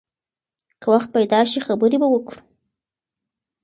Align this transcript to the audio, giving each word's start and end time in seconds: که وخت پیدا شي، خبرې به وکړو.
که 0.81 0.87
وخت 0.93 1.09
پیدا 1.15 1.39
شي، 1.51 1.59
خبرې 1.67 1.97
به 2.01 2.07
وکړو. 2.09 2.39